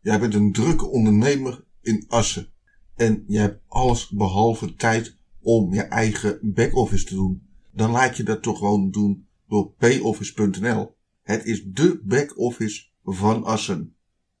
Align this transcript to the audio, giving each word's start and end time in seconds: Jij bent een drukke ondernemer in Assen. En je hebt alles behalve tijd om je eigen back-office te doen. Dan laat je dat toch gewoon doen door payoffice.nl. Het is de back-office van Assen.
Jij 0.00 0.20
bent 0.20 0.34
een 0.34 0.52
drukke 0.52 0.86
ondernemer 0.86 1.64
in 1.80 2.04
Assen. 2.08 2.48
En 2.96 3.24
je 3.26 3.38
hebt 3.38 3.62
alles 3.68 4.08
behalve 4.08 4.74
tijd 4.74 5.16
om 5.40 5.74
je 5.74 5.82
eigen 5.82 6.38
back-office 6.42 7.04
te 7.04 7.14
doen. 7.14 7.42
Dan 7.72 7.90
laat 7.90 8.16
je 8.16 8.22
dat 8.22 8.42
toch 8.42 8.58
gewoon 8.58 8.90
doen 8.90 9.26
door 9.48 9.70
payoffice.nl. 9.70 10.96
Het 11.22 11.44
is 11.44 11.64
de 11.64 12.00
back-office 12.04 12.86
van 13.04 13.44
Assen. 13.44 13.96